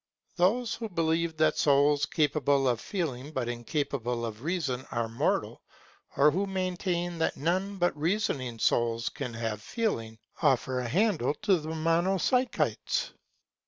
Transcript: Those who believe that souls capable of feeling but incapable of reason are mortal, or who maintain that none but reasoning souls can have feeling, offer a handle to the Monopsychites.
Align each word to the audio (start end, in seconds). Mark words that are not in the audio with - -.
Those 0.35 0.73
who 0.73 0.89
believe 0.89 1.37
that 1.37 1.59
souls 1.59 2.07
capable 2.07 2.67
of 2.67 2.81
feeling 2.81 3.31
but 3.31 3.47
incapable 3.47 4.25
of 4.25 4.41
reason 4.41 4.83
are 4.89 5.07
mortal, 5.07 5.61
or 6.17 6.31
who 6.31 6.47
maintain 6.47 7.19
that 7.19 7.37
none 7.37 7.77
but 7.77 7.95
reasoning 7.95 8.57
souls 8.57 9.09
can 9.09 9.35
have 9.35 9.61
feeling, 9.61 10.17
offer 10.41 10.79
a 10.79 10.87
handle 10.87 11.35
to 11.43 11.57
the 11.59 11.69
Monopsychites. 11.69 13.11